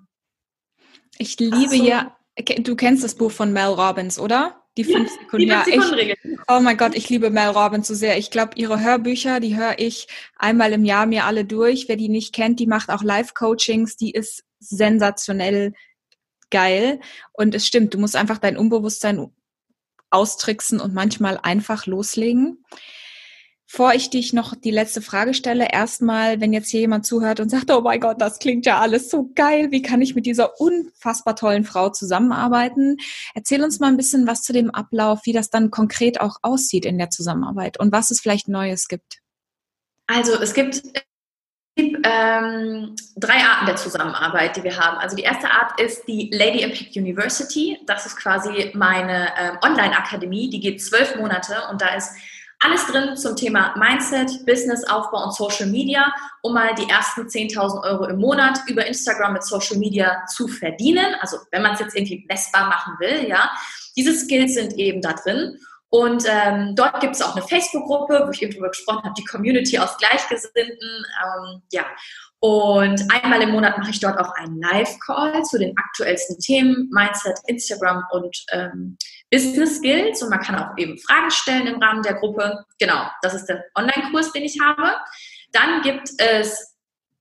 [1.16, 1.84] Ich liebe so.
[1.84, 2.16] ja,
[2.58, 4.57] du kennst das Buch von Mel Robbins, oder?
[4.78, 5.48] Die fünf Sekunden.
[5.48, 6.14] Ja, ich,
[6.46, 8.16] oh mein Gott, ich liebe Mel Robbins so sehr.
[8.16, 11.88] Ich glaube, ihre Hörbücher, die höre ich einmal im Jahr mir alle durch.
[11.88, 13.96] Wer die nicht kennt, die macht auch Live-Coachings.
[13.96, 15.72] Die ist sensationell
[16.50, 17.00] geil.
[17.32, 19.32] Und es stimmt, du musst einfach dein Unbewusstsein
[20.10, 22.64] austricksen und manchmal einfach loslegen.
[23.70, 27.50] Bevor ich dich noch die letzte Frage stelle, erstmal, wenn jetzt hier jemand zuhört und
[27.50, 30.58] sagt, oh mein Gott, das klingt ja alles so geil, wie kann ich mit dieser
[30.58, 32.96] unfassbar tollen Frau zusammenarbeiten?
[33.34, 36.86] Erzähl uns mal ein bisschen was zu dem Ablauf, wie das dann konkret auch aussieht
[36.86, 39.18] in der Zusammenarbeit und was es vielleicht Neues gibt.
[40.06, 40.82] Also es gibt
[41.76, 44.96] ähm, drei Arten der Zusammenarbeit, die wir haben.
[44.96, 47.78] Also die erste Art ist die Lady Impact University.
[47.86, 50.48] Das ist quasi meine ähm, Online-Akademie.
[50.48, 52.14] Die geht zwölf Monate und da ist
[52.60, 58.06] alles drin zum Thema Mindset, Businessaufbau und Social Media, um mal die ersten 10.000 Euro
[58.06, 61.14] im Monat über Instagram mit Social Media zu verdienen.
[61.20, 63.50] Also wenn man es jetzt irgendwie messbar machen will, ja.
[63.96, 65.58] Diese Skills sind eben da drin.
[65.90, 69.24] Und ähm, dort gibt es auch eine Facebook-Gruppe, wo ich eben drüber gesprochen habe, die
[69.24, 70.78] Community aus Gleichgesinnten.
[71.24, 71.84] Ähm, ja.
[72.40, 77.38] Und einmal im Monat mache ich dort auch einen Live-Call zu den aktuellsten Themen, Mindset,
[77.46, 78.96] Instagram und ähm,
[79.30, 80.22] Business Skills.
[80.22, 82.64] Und man kann auch eben Fragen stellen im Rahmen der Gruppe.
[82.78, 84.96] Genau, das ist der Online-Kurs, den ich habe.
[85.52, 86.76] Dann gibt es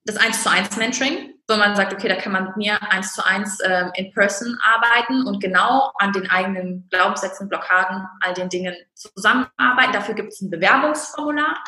[0.08, 3.14] das 1 zu 1 Mentoring, wo man sagt, okay, da kann man mit mir 1
[3.14, 8.50] zu 1 ähm, in person arbeiten und genau an den eigenen Glaubenssätzen, Blockaden, all den
[8.50, 9.94] Dingen zusammenarbeiten.
[9.94, 11.62] Dafür gibt es ein Bewerbungsformular.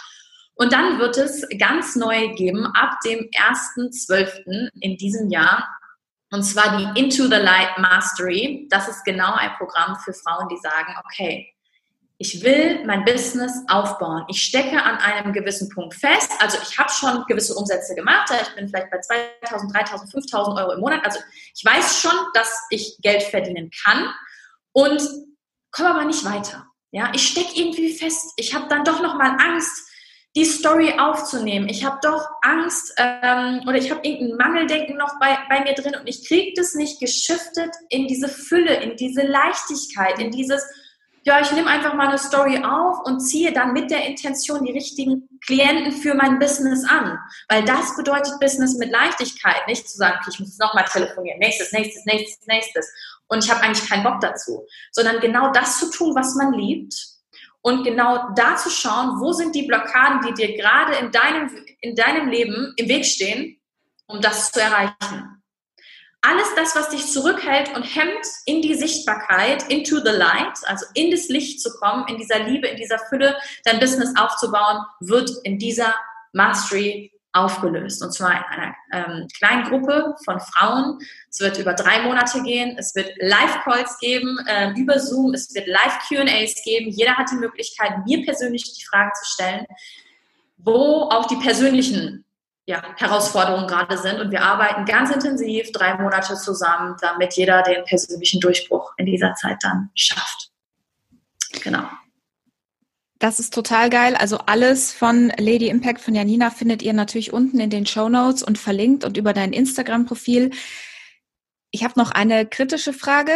[0.55, 4.69] Und dann wird es ganz neu geben ab dem 1.12.
[4.81, 5.67] in diesem Jahr.
[6.31, 8.67] Und zwar die Into the Light Mastery.
[8.69, 11.53] Das ist genau ein Programm für Frauen, die sagen, okay,
[12.21, 14.25] ich will mein Business aufbauen.
[14.27, 16.31] Ich stecke an einem gewissen Punkt fest.
[16.39, 18.29] Also ich habe schon gewisse Umsätze gemacht.
[18.29, 21.05] Ich bin vielleicht bei 2.000, 3.000, 5.000 Euro im Monat.
[21.05, 21.19] Also
[21.55, 24.13] ich weiß schon, dass ich Geld verdienen kann
[24.73, 25.01] und
[25.71, 26.65] komme aber nicht weiter.
[26.91, 28.33] Ja, ich stecke irgendwie fest.
[28.35, 29.88] Ich habe dann doch noch mal Angst,
[30.35, 31.69] die Story aufzunehmen.
[31.69, 35.95] Ich habe doch Angst ähm, oder ich habe irgendein Mangeldenken noch bei, bei mir drin
[35.99, 40.63] und ich kriege das nicht geschiftet in diese Fülle, in diese Leichtigkeit, in dieses,
[41.23, 44.71] ja, ich nehme einfach mal eine Story auf und ziehe dann mit der Intention die
[44.71, 47.17] richtigen Klienten für mein Business an.
[47.47, 52.05] Weil das bedeutet Business mit Leichtigkeit, nicht zu sagen, ich muss nochmal telefonieren, nächstes, nächstes,
[52.05, 52.93] nächstes, nächstes.
[53.27, 54.65] Und ich habe eigentlich keinen Bock dazu.
[54.91, 57.18] Sondern genau das zu tun, was man liebt
[57.61, 61.49] und genau da zu schauen, wo sind die Blockaden, die dir gerade in deinem,
[61.81, 63.59] in deinem Leben im Weg stehen,
[64.07, 65.39] um das zu erreichen.
[66.21, 71.11] Alles das, was dich zurückhält und hemmt, in die Sichtbarkeit, into the light, also in
[71.11, 75.57] das Licht zu kommen, in dieser Liebe, in dieser Fülle, dein Business aufzubauen, wird in
[75.57, 75.95] dieser
[76.33, 78.01] Mastery aufgelöst.
[78.03, 80.99] Und zwar in einer ähm, kleinen Gruppe von Frauen.
[81.29, 82.75] Es wird über drei Monate gehen.
[82.77, 85.33] Es wird Live-Calls geben äh, über Zoom.
[85.33, 86.89] Es wird Live-QAs geben.
[86.89, 89.65] Jeder hat die Möglichkeit, mir persönlich die Fragen zu stellen,
[90.57, 92.25] wo auch die persönlichen
[92.65, 94.19] ja, Herausforderungen gerade sind.
[94.19, 99.33] Und wir arbeiten ganz intensiv drei Monate zusammen, damit jeder den persönlichen Durchbruch in dieser
[99.35, 100.51] Zeit dann schafft.
[101.63, 101.89] Genau.
[103.19, 104.15] Das ist total geil.
[104.15, 108.43] Also alles von Lady Impact von Janina findet ihr natürlich unten in den Show Notes
[108.43, 110.51] und verlinkt und über dein Instagram-Profil.
[111.71, 113.33] Ich habe noch eine kritische Frage.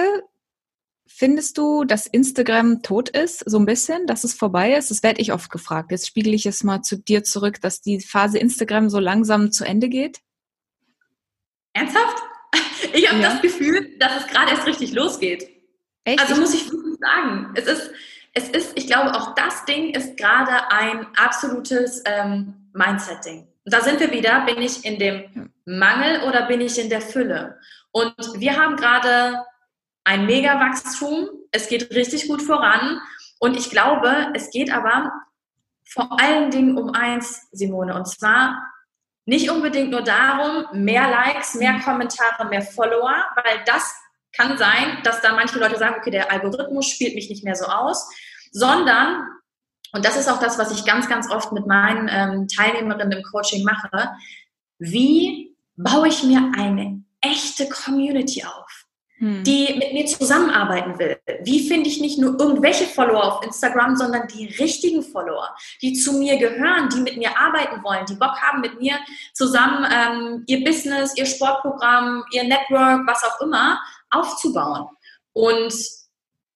[1.06, 4.90] Findest du, dass Instagram tot ist, so ein bisschen, dass es vorbei ist?
[4.90, 5.92] Das werde ich oft gefragt.
[5.92, 9.66] Jetzt spiegel ich es mal zu dir zurück, dass die Phase Instagram so langsam zu
[9.66, 10.20] Ende geht.
[11.74, 12.24] Ernsthaft?
[12.96, 13.32] Ich habe ja.
[13.32, 15.50] das Gefühl, dass es gerade erst richtig losgeht.
[16.04, 16.20] Echt?
[16.20, 17.92] Also muss ich wirklich sagen, es ist,
[18.34, 23.48] es ist, ich glaube, auch das Ding ist gerade ein absolutes ähm, Mindset-Ding.
[23.66, 27.60] Da sind wir wieder, bin ich in dem Mangel oder bin ich in der Fülle?
[27.92, 29.46] Und wir haben gerade
[30.04, 33.00] ein Mega-Wachstum, es geht richtig gut voran.
[33.40, 35.12] Und ich glaube, es geht aber
[35.86, 38.58] vor allen Dingen um eins, Simone, und zwar
[39.26, 43.96] nicht unbedingt nur darum, mehr Likes, mehr Kommentare, mehr Follower, weil das
[44.36, 47.66] kann sein, dass da manche Leute sagen, okay, der Algorithmus spielt mich nicht mehr so
[47.66, 48.10] aus,
[48.52, 49.28] sondern,
[49.94, 53.24] und das ist auch das, was ich ganz, ganz oft mit meinen ähm, Teilnehmerinnen im
[53.24, 54.10] Coaching mache,
[54.80, 58.84] wie baue ich mir eine echte Community auf?
[59.24, 59.44] Hm.
[59.46, 61.18] die mit mir zusammenarbeiten will.
[61.44, 66.14] Wie finde ich nicht nur irgendwelche Follower auf Instagram, sondern die richtigen Follower, die zu
[66.14, 68.96] mir gehören, die mit mir arbeiten wollen, die Bock haben, mit mir
[69.34, 73.80] zusammen ähm, ihr Business, ihr Sportprogramm, ihr Network, was auch immer,
[74.14, 74.88] aufzubauen.
[75.34, 75.74] Und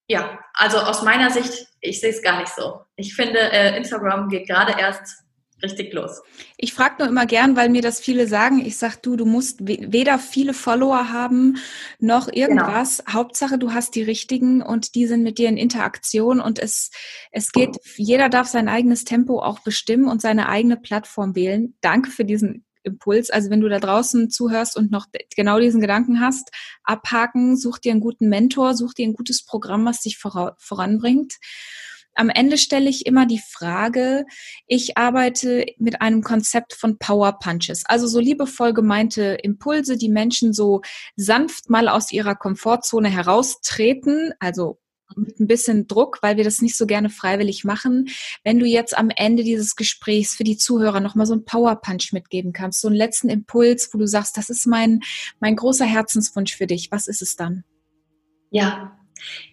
[0.07, 2.81] ja, also aus meiner Sicht, ich sehe es gar nicht so.
[2.95, 5.23] Ich finde, äh, Instagram geht gerade erst
[5.63, 6.21] richtig los.
[6.57, 8.63] Ich frage nur immer gern, weil mir das viele sagen.
[8.63, 11.57] Ich sag du, du musst weder viele Follower haben
[11.99, 12.99] noch irgendwas.
[12.99, 13.13] Genau.
[13.13, 16.91] Hauptsache, du hast die richtigen und die sind mit dir in Interaktion und es,
[17.31, 21.75] es geht, jeder darf sein eigenes Tempo auch bestimmen und seine eigene Plattform wählen.
[21.81, 23.29] Danke für diesen Impuls.
[23.29, 26.49] Also wenn du da draußen zuhörst und noch genau diesen Gedanken hast,
[26.83, 31.35] abhaken, such dir einen guten Mentor, such dir ein gutes Programm, was dich voranbringt
[32.17, 34.25] am Ende stelle ich immer die Frage,
[34.65, 40.51] ich arbeite mit einem Konzept von Power Punches, also so liebevoll gemeinte Impulse, die Menschen
[40.53, 40.81] so
[41.15, 44.79] sanft mal aus ihrer Komfortzone heraustreten, also
[45.15, 48.09] mit ein bisschen Druck, weil wir das nicht so gerne freiwillig machen.
[48.43, 52.11] Wenn du jetzt am Ende dieses Gesprächs für die Zuhörer nochmal so einen Power Punch
[52.11, 55.01] mitgeben kannst, so einen letzten Impuls, wo du sagst, das ist mein,
[55.39, 57.63] mein großer Herzenswunsch für dich, was ist es dann?
[58.49, 58.96] Ja,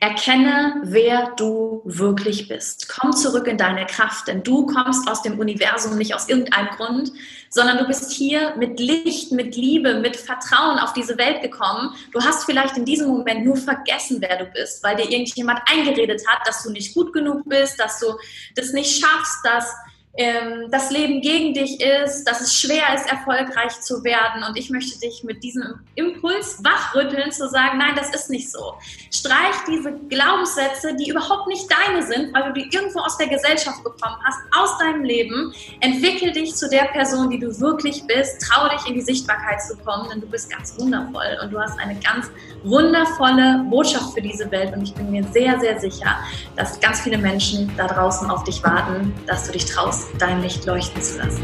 [0.01, 2.89] Erkenne, wer du wirklich bist.
[2.89, 7.13] Komm zurück in deine Kraft, denn du kommst aus dem Universum nicht aus irgendeinem Grund,
[7.49, 11.95] sondern du bist hier mit Licht, mit Liebe, mit Vertrauen auf diese Welt gekommen.
[12.13, 16.23] Du hast vielleicht in diesem Moment nur vergessen, wer du bist, weil dir irgendjemand eingeredet
[16.27, 18.15] hat, dass du nicht gut genug bist, dass du
[18.57, 19.73] das nicht schaffst, dass
[20.17, 24.45] ähm, das Leben gegen dich ist, dass es schwer ist, erfolgreich zu werden.
[24.49, 28.75] Und ich möchte dich mit diesem Impuls wachrütteln, zu sagen, nein, das ist nicht so.
[29.11, 33.83] Streich diese Glaubenssätze, die überhaupt nicht deine sind, weil du die irgendwo aus der Gesellschaft
[33.83, 35.53] bekommen hast, aus deinem Leben.
[35.81, 38.41] Entwickel dich zu der Person, die du wirklich bist.
[38.41, 41.79] Trau dich in die Sichtbarkeit zu kommen, denn du bist ganz wundervoll und du hast
[41.81, 42.31] eine ganz
[42.63, 44.73] wundervolle Botschaft für diese Welt.
[44.75, 46.19] Und ich bin mir sehr, sehr sicher,
[46.55, 50.65] dass ganz viele Menschen da draußen auf dich warten, dass du dich traust dein Licht
[50.67, 51.43] leuchten zu lassen.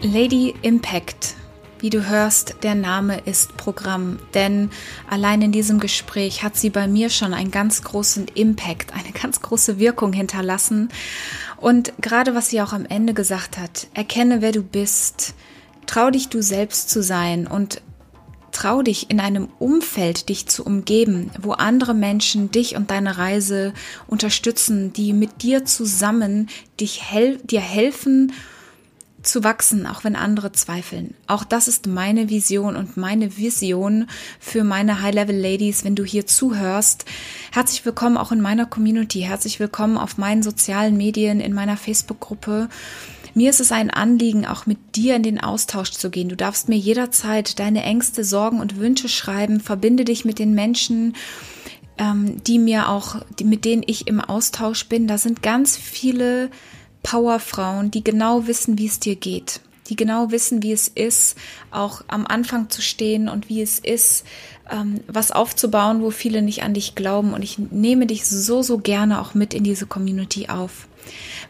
[0.00, 1.34] Lady Impact.
[1.80, 4.70] Wie du hörst, der Name ist Programm, denn
[5.08, 9.42] allein in diesem Gespräch hat sie bei mir schon einen ganz großen Impact, eine ganz
[9.42, 10.88] große Wirkung hinterlassen.
[11.56, 15.34] Und gerade was sie auch am Ende gesagt hat, erkenne, wer du bist,
[15.86, 17.80] trau dich du selbst zu sein und
[18.52, 23.72] Trau dich in einem Umfeld, dich zu umgeben, wo andere Menschen dich und deine Reise
[24.06, 28.32] unterstützen, die mit dir zusammen dich hel dir helfen
[29.22, 31.14] zu wachsen, auch wenn andere zweifeln.
[31.26, 34.06] Auch das ist meine Vision und meine Vision
[34.38, 37.04] für meine High-Level-Ladies, wenn du hier zuhörst.
[37.52, 39.20] Herzlich willkommen auch in meiner Community.
[39.20, 42.68] Herzlich willkommen auf meinen sozialen Medien, in meiner Facebook-Gruppe.
[43.38, 46.28] Mir ist es ein Anliegen, auch mit dir in den Austausch zu gehen.
[46.28, 49.60] Du darfst mir jederzeit deine Ängste, Sorgen und Wünsche schreiben.
[49.60, 51.14] Verbinde dich mit den Menschen,
[51.98, 55.06] ähm, die mir auch, die, mit denen ich im Austausch bin.
[55.06, 56.50] Da sind ganz viele
[57.04, 59.60] Powerfrauen, die genau wissen, wie es dir geht.
[59.86, 61.38] Die genau wissen, wie es ist,
[61.70, 64.24] auch am Anfang zu stehen und wie es ist,
[64.68, 67.34] ähm, was aufzubauen, wo viele nicht an dich glauben.
[67.34, 70.87] Und ich nehme dich so, so gerne auch mit in diese Community auf.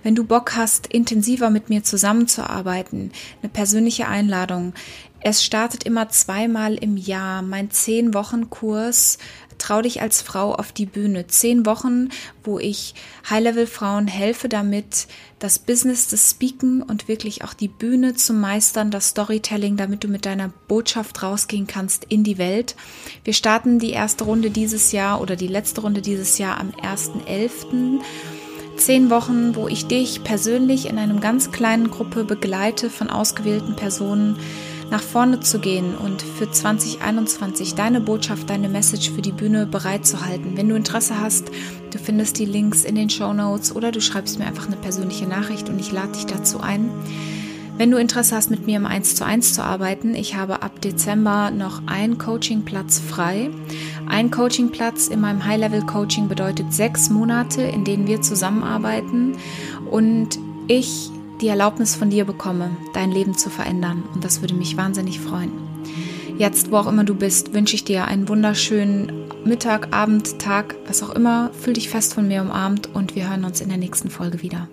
[0.03, 4.75] Wenn du Bock hast, intensiver mit mir zusammenzuarbeiten, eine persönliche Einladung.
[5.21, 9.19] Es startet immer zweimal im Jahr mein zehn Wochen Kurs
[9.59, 11.27] Trau dich als Frau auf die Bühne.
[11.27, 12.09] Zehn Wochen,
[12.45, 12.95] wo ich
[13.29, 15.09] High-Level-Frauen helfe damit,
[15.41, 20.09] das Business des Speaken und wirklich auch die Bühne zu meistern, das Storytelling, damit du
[20.09, 22.77] mit deiner Botschaft rausgehen kannst in die Welt.
[23.25, 28.01] Wir starten die erste Runde dieses Jahr oder die letzte Runde dieses Jahr am 1.11
[28.79, 34.37] zehn Wochen, wo ich dich persönlich in einem ganz kleinen Gruppe begleite von ausgewählten Personen,
[34.91, 40.57] nach vorne zu gehen und für 2021 deine Botschaft, deine Message für die Bühne bereitzuhalten.
[40.57, 41.51] Wenn du Interesse hast,
[41.91, 45.27] du findest die Links in den Show Notes oder du schreibst mir einfach eine persönliche
[45.27, 46.91] Nachricht und ich lade dich dazu ein.
[47.79, 50.81] Wenn du Interesse hast, mit mir im 1 zu 1 zu arbeiten, ich habe ab
[50.81, 53.51] Dezember noch einen Coachingplatz frei
[54.09, 59.37] Ein Coachingplatz in meinem High-Level-Coaching bedeutet sechs Monate, in denen wir zusammenarbeiten
[59.93, 61.11] und ich
[61.41, 64.03] die Erlaubnis von dir bekomme, dein Leben zu verändern.
[64.13, 65.53] Und das würde mich wahnsinnig freuen.
[66.37, 69.13] Jetzt, wo auch immer du bist, wünsche ich dir einen wunderschönen
[69.45, 71.51] Mittag, Abend, Tag, was auch immer.
[71.53, 74.69] Fühl dich fest von mir umarmt und wir hören uns in der nächsten Folge wieder.